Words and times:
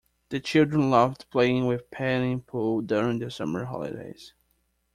The 0.29 0.39
children 0.39 0.89
loved 0.89 1.29
playing 1.29 1.57
in 1.69 1.69
the 1.69 1.77
paddling 1.77 2.41
pool 2.41 2.81
during 2.81 3.19
the 3.19 3.29
summer 3.29 3.65
holidays 3.65 4.33